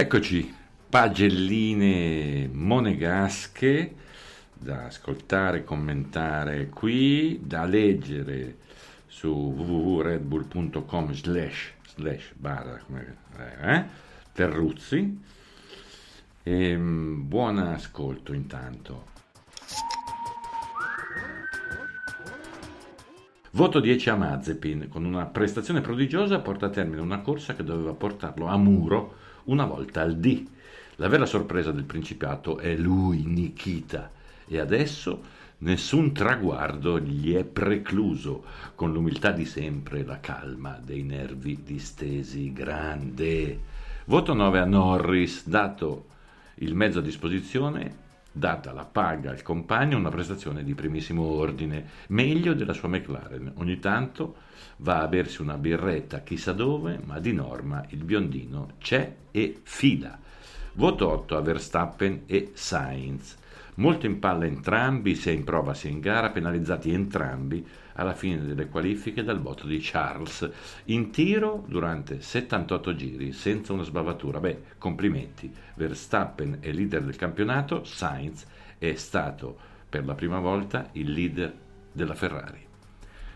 Eccoci, 0.00 0.54
pagelline 0.88 2.48
monegasche 2.52 3.96
da 4.54 4.84
ascoltare, 4.84 5.64
commentare 5.64 6.68
qui, 6.68 7.40
da 7.42 7.64
leggere 7.64 8.58
su 9.08 9.28
www.redbull.com 9.28 11.12
slash 11.14 11.74
slash 11.96 12.32
barra 12.36 12.80
eh, 13.60 13.84
Terruzzi. 14.32 15.20
E, 16.44 16.70
ehm, 16.70 17.26
buon 17.26 17.58
ascolto 17.58 18.32
intanto. 18.32 19.06
Voto 23.50 23.80
10 23.80 24.10
a 24.10 24.14
Mazepin, 24.14 24.88
con 24.88 25.04
una 25.04 25.26
prestazione 25.26 25.80
prodigiosa 25.80 26.38
porta 26.38 26.66
a 26.66 26.70
termine 26.70 27.00
una 27.00 27.18
corsa 27.18 27.56
che 27.56 27.64
doveva 27.64 27.94
portarlo 27.94 28.46
a 28.46 28.56
muro 28.56 29.26
una 29.48 29.66
volta 29.66 30.00
al 30.00 30.16
D. 30.16 30.46
La 30.96 31.08
vera 31.08 31.26
sorpresa 31.26 31.70
del 31.70 31.84
Principato 31.84 32.58
è 32.58 32.74
lui, 32.74 33.24
Nikita, 33.24 34.10
e 34.46 34.58
adesso 34.58 35.36
nessun 35.58 36.12
traguardo 36.12 36.98
gli 36.98 37.34
è 37.34 37.44
precluso, 37.44 38.44
con 38.74 38.92
l'umiltà 38.92 39.30
di 39.30 39.44
sempre 39.44 40.04
la 40.04 40.20
calma 40.20 40.80
dei 40.82 41.02
nervi 41.02 41.62
distesi. 41.62 42.52
Grande. 42.52 43.60
Voto 44.06 44.32
9 44.32 44.58
a 44.58 44.64
Norris, 44.64 45.46
dato 45.46 46.06
il 46.56 46.74
mezzo 46.74 46.98
a 46.98 47.02
disposizione 47.02 48.06
data 48.38 48.72
la 48.72 48.84
paga 48.84 49.30
al 49.30 49.42
compagno 49.42 49.98
una 49.98 50.08
prestazione 50.08 50.64
di 50.64 50.74
primissimo 50.74 51.22
ordine, 51.22 51.84
meglio 52.08 52.54
della 52.54 52.72
sua 52.72 52.88
McLaren. 52.88 53.52
Ogni 53.56 53.78
tanto 53.78 54.36
va 54.78 55.02
a 55.02 55.08
bersi 55.08 55.42
una 55.42 55.58
birretta 55.58 56.20
chissà 56.20 56.52
dove, 56.52 57.00
ma 57.04 57.18
di 57.18 57.32
norma 57.32 57.84
il 57.88 58.04
biondino 58.04 58.74
c'è 58.78 59.14
e 59.30 59.60
fila. 59.62 60.18
Voto 60.74 61.08
8 61.08 61.36
a 61.36 61.40
Verstappen 61.40 62.22
e 62.26 62.52
Sainz. 62.54 63.36
Molto 63.74 64.06
in 64.06 64.18
palla 64.18 64.46
entrambi, 64.46 65.14
sia 65.14 65.32
in 65.32 65.44
prova 65.44 65.74
sia 65.74 65.90
in 65.90 66.00
gara, 66.00 66.30
penalizzati 66.30 66.92
entrambi 66.92 67.64
alla 67.98 68.14
fine 68.14 68.44
delle 68.44 68.68
qualifiche 68.68 69.24
dal 69.24 69.40
voto 69.40 69.66
di 69.66 69.78
Charles. 69.80 70.48
In 70.86 71.10
tiro 71.10 71.64
durante 71.66 72.20
78 72.20 72.94
giri, 72.94 73.32
senza 73.32 73.72
una 73.72 73.82
sbavatura. 73.82 74.40
Beh, 74.40 74.62
complimenti. 74.78 75.52
Verstappen 75.74 76.58
è 76.60 76.70
leader 76.72 77.02
del 77.02 77.16
campionato, 77.16 77.84
Sainz 77.84 78.46
è 78.78 78.94
stato 78.94 79.56
per 79.88 80.04
la 80.04 80.14
prima 80.14 80.38
volta 80.38 80.88
il 80.92 81.10
leader 81.10 81.52
della 81.92 82.14
Ferrari. 82.14 82.64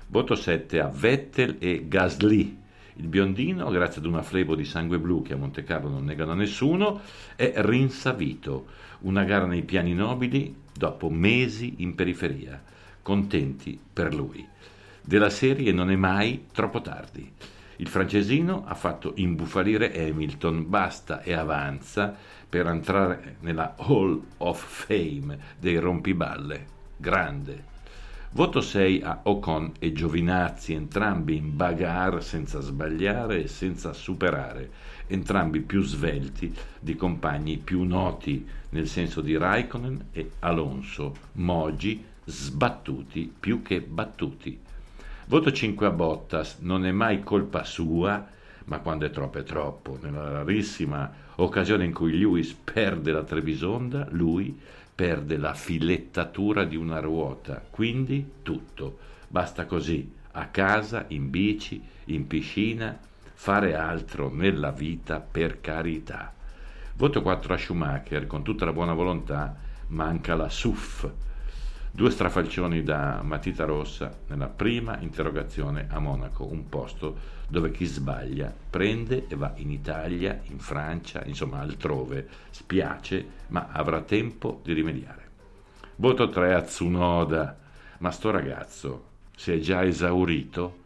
Voto 0.06 0.34
7 0.34 0.80
a 0.80 0.88
Vettel 0.88 1.56
e 1.58 1.86
Gasly. 1.88 2.60
Il 2.96 3.08
biondino, 3.08 3.68
grazie 3.70 4.00
ad 4.00 4.06
una 4.06 4.22
flebo 4.22 4.54
di 4.54 4.64
sangue 4.64 4.98
blu 4.98 5.22
che 5.22 5.32
a 5.32 5.36
Monte 5.36 5.64
Carlo 5.64 5.88
non 5.88 6.04
negano 6.04 6.32
a 6.32 6.36
nessuno, 6.36 7.00
è 7.34 7.52
rinsavito. 7.56 8.66
Una 9.00 9.24
gara 9.24 9.46
nei 9.46 9.62
piani 9.62 9.94
nobili 9.94 10.54
dopo 10.72 11.10
mesi 11.10 11.76
in 11.78 11.94
periferia. 11.94 12.62
Contenti 13.02 13.78
per 13.92 14.14
lui. 14.14 14.46
Della 15.04 15.30
serie 15.30 15.72
non 15.72 15.90
è 15.90 15.96
mai 15.96 16.46
troppo 16.52 16.80
tardi. 16.80 17.30
Il 17.76 17.88
francesino 17.88 18.64
ha 18.64 18.74
fatto 18.74 19.12
imbufalire 19.16 19.92
Hamilton, 20.08 20.68
basta 20.68 21.22
e 21.22 21.32
avanza 21.32 22.14
per 22.48 22.66
entrare 22.68 23.36
nella 23.40 23.74
Hall 23.78 24.22
of 24.38 24.64
Fame 24.64 25.36
dei 25.58 25.78
rompiballe. 25.78 26.66
Grande. 26.96 27.70
Voto 28.34 28.60
6 28.60 29.02
a 29.02 29.20
Ocon 29.24 29.72
e 29.78 29.92
Giovinazzi, 29.92 30.72
entrambi 30.72 31.36
in 31.36 31.56
bagarre 31.56 32.20
senza 32.20 32.60
sbagliare 32.60 33.42
e 33.42 33.48
senza 33.48 33.92
superare, 33.92 34.70
entrambi 35.08 35.60
più 35.60 35.82
svelti 35.82 36.54
di 36.78 36.94
compagni 36.94 37.58
più 37.58 37.82
noti, 37.82 38.46
nel 38.70 38.86
senso 38.86 39.20
di 39.20 39.36
Raikkonen 39.36 40.06
e 40.12 40.30
Alonso, 40.38 41.14
Mogi 41.32 42.10
sbattuti 42.24 43.32
più 43.38 43.62
che 43.62 43.80
battuti. 43.80 44.58
Voto 45.26 45.52
5 45.52 45.86
a 45.86 45.90
Bottas, 45.90 46.58
non 46.60 46.84
è 46.84 46.90
mai 46.90 47.22
colpa 47.22 47.64
sua, 47.64 48.26
ma 48.64 48.78
quando 48.80 49.06
è 49.06 49.10
troppo 49.10 49.38
è 49.38 49.42
troppo. 49.42 49.98
Nella 50.00 50.30
rarissima 50.30 51.10
occasione 51.36 51.84
in 51.84 51.92
cui 51.92 52.18
Lewis 52.18 52.52
perde 52.52 53.12
la 53.12 53.22
Trebisonda, 53.22 54.06
lui 54.10 54.58
perde 54.94 55.36
la 55.36 55.54
filettatura 55.54 56.64
di 56.64 56.76
una 56.76 57.00
ruota, 57.00 57.64
quindi 57.70 58.32
tutto. 58.42 58.98
Basta 59.28 59.64
così, 59.64 60.12
a 60.32 60.46
casa, 60.46 61.06
in 61.08 61.30
bici, 61.30 61.82
in 62.06 62.26
piscina, 62.26 62.98
fare 63.34 63.74
altro 63.74 64.30
nella 64.32 64.70
vita 64.70 65.20
per 65.20 65.60
carità. 65.60 66.32
Voto 66.94 67.22
4 67.22 67.54
a 67.54 67.58
Schumacher, 67.58 68.26
con 68.26 68.42
tutta 68.42 68.64
la 68.64 68.72
buona 68.72 68.92
volontà, 68.92 69.56
manca 69.88 70.34
la 70.34 70.48
SUF. 70.48 71.10
Due 71.94 72.10
strafalcioni 72.10 72.82
da 72.82 73.20
matita 73.22 73.66
rossa 73.66 74.16
nella 74.28 74.48
prima 74.48 74.98
interrogazione 75.00 75.88
a 75.90 75.98
Monaco, 75.98 76.46
un 76.50 76.66
posto 76.70 77.16
dove 77.46 77.70
chi 77.70 77.84
sbaglia 77.84 78.50
prende 78.70 79.26
e 79.28 79.36
va 79.36 79.52
in 79.56 79.70
Italia, 79.70 80.40
in 80.44 80.58
Francia, 80.58 81.22
insomma 81.26 81.60
altrove. 81.60 82.26
Spiace, 82.48 83.26
ma 83.48 83.68
avrà 83.70 84.00
tempo 84.00 84.62
di 84.64 84.72
rimediare. 84.72 85.28
Voto 85.96 86.30
3 86.30 86.54
a 86.54 86.62
Tsunoda. 86.62 87.58
Ma 87.98 88.10
sto 88.10 88.30
ragazzo, 88.30 89.04
si 89.36 89.52
è 89.52 89.58
già 89.58 89.84
esaurito? 89.84 90.78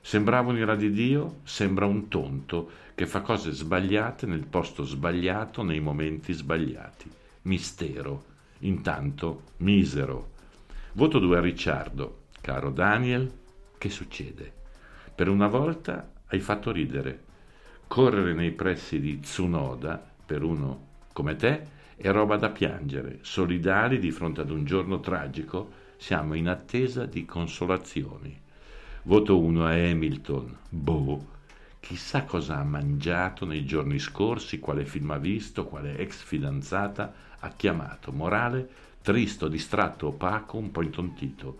Sembrava 0.00 0.50
un'ira 0.50 0.76
di 0.76 0.92
Dio, 0.92 1.40
sembra 1.42 1.86
un 1.86 2.06
tonto 2.06 2.70
che 2.94 3.06
fa 3.06 3.22
cose 3.22 3.50
sbagliate 3.50 4.26
nel 4.26 4.46
posto 4.46 4.84
sbagliato 4.84 5.64
nei 5.64 5.80
momenti 5.80 6.32
sbagliati. 6.32 7.10
Mistero, 7.42 8.24
intanto 8.60 9.42
misero. 9.56 10.30
Voto 10.96 11.18
2 11.18 11.38
a 11.38 11.40
Ricciardo. 11.40 12.18
Caro 12.40 12.70
Daniel, 12.70 13.28
che 13.78 13.90
succede? 13.90 14.52
Per 15.12 15.28
una 15.28 15.48
volta 15.48 16.08
hai 16.28 16.38
fatto 16.38 16.70
ridere. 16.70 17.20
Correre 17.88 18.32
nei 18.32 18.52
pressi 18.52 19.00
di 19.00 19.18
Tsunoda, 19.18 20.00
per 20.24 20.44
uno 20.44 20.86
come 21.12 21.34
te, 21.34 21.66
è 21.96 22.12
roba 22.12 22.36
da 22.36 22.50
piangere. 22.50 23.18
Solidari 23.22 23.98
di 23.98 24.12
fronte 24.12 24.42
ad 24.42 24.50
un 24.50 24.64
giorno 24.64 25.00
tragico, 25.00 25.68
siamo 25.96 26.34
in 26.34 26.46
attesa 26.46 27.06
di 27.06 27.24
consolazioni. 27.24 28.40
Voto 29.02 29.40
1 29.40 29.66
a 29.66 29.70
Hamilton. 29.70 30.58
Boh. 30.68 31.32
Chissà 31.80 32.22
cosa 32.22 32.58
ha 32.58 32.64
mangiato 32.64 33.44
nei 33.44 33.64
giorni 33.64 33.98
scorsi, 33.98 34.60
quale 34.60 34.84
film 34.84 35.10
ha 35.10 35.18
visto, 35.18 35.64
quale 35.64 35.98
ex 35.98 36.22
fidanzata 36.22 37.12
ha 37.40 37.48
chiamato. 37.50 38.12
Morale, 38.12 38.68
tristo, 39.04 39.48
distratto, 39.48 40.06
opaco, 40.06 40.56
un 40.56 40.70
po' 40.70 40.82
intontito. 40.82 41.58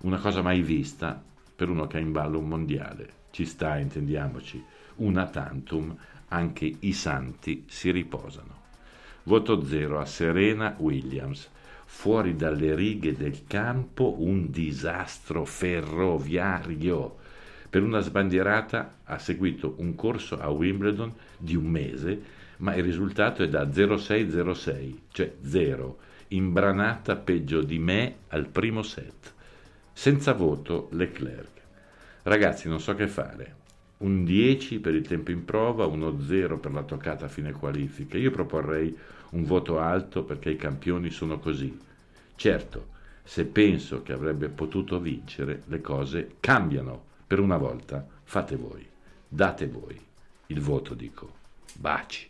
Una 0.00 0.18
cosa 0.18 0.42
mai 0.42 0.60
vista 0.60 1.18
per 1.56 1.70
uno 1.70 1.86
che 1.86 1.96
ha 1.96 2.00
in 2.00 2.12
ballo 2.12 2.38
un 2.38 2.48
mondiale. 2.48 3.08
Ci 3.30 3.46
sta, 3.46 3.78
intendiamoci, 3.78 4.62
una 4.96 5.26
tantum, 5.26 5.96
anche 6.28 6.70
i 6.80 6.92
santi 6.92 7.64
si 7.66 7.90
riposano. 7.90 8.64
Voto 9.22 9.64
0 9.64 9.98
a 9.98 10.04
Serena 10.04 10.74
Williams. 10.76 11.48
Fuori 11.86 12.36
dalle 12.36 12.74
righe 12.74 13.16
del 13.16 13.46
campo 13.46 14.16
un 14.18 14.50
disastro 14.50 15.46
ferroviario. 15.46 17.16
Per 17.70 17.82
una 17.82 18.00
sbandierata 18.00 18.98
ha 19.04 19.18
seguito 19.18 19.76
un 19.78 19.94
corso 19.94 20.38
a 20.38 20.50
Wimbledon 20.50 21.10
di 21.38 21.56
un 21.56 21.68
mese, 21.68 22.22
ma 22.58 22.74
il 22.74 22.82
risultato 22.82 23.42
è 23.42 23.48
da 23.48 23.66
0606, 23.72 25.02
cioè 25.10 25.36
0, 25.42 26.04
imbranata 26.28 27.16
peggio 27.16 27.62
di 27.62 27.78
me 27.78 28.16
al 28.28 28.46
primo 28.48 28.82
set. 28.82 29.34
Senza 29.92 30.32
voto 30.32 30.88
Leclerc. 30.92 31.60
Ragazzi, 32.22 32.68
non 32.68 32.80
so 32.80 32.94
che 32.94 33.06
fare. 33.08 33.54
Un 33.98 34.24
10 34.24 34.80
per 34.80 34.94
il 34.94 35.06
tempo 35.06 35.30
in 35.30 35.44
prova, 35.44 35.86
uno 35.86 36.20
0 36.20 36.58
per 36.58 36.72
la 36.72 36.82
toccata 36.82 37.26
a 37.26 37.28
fine 37.28 37.52
qualifica. 37.52 38.18
Io 38.18 38.30
proporrei 38.30 38.96
un 39.30 39.44
voto 39.44 39.78
alto 39.78 40.24
perché 40.24 40.50
i 40.50 40.56
campioni 40.56 41.10
sono 41.10 41.38
così. 41.38 41.76
Certo, 42.34 42.88
se 43.22 43.44
penso 43.46 44.02
che 44.02 44.12
avrebbe 44.12 44.48
potuto 44.48 45.00
vincere, 45.00 45.62
le 45.66 45.80
cose 45.80 46.36
cambiano. 46.40 47.04
Per 47.26 47.40
una 47.40 47.56
volta 47.56 48.06
fate 48.22 48.56
voi, 48.56 48.86
date 49.26 49.66
voi 49.66 49.98
il 50.48 50.60
voto, 50.60 50.94
dico. 50.94 51.34
Baci. 51.74 52.28